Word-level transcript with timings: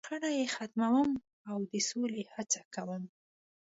.شخړې 0.05 0.31
یې 0.39 0.45
ختموم، 0.55 1.09
او 1.49 1.57
د 1.71 1.73
سولې 1.89 2.21
هڅه 2.33 2.61
کوم. 2.73 3.03